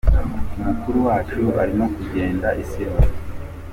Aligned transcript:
Umukuru 0.59 0.97
wacu 1.07 1.41
arimo 1.63 1.85
kugenda 1.95 2.47
isi 2.61 2.79
yose. 2.87 3.11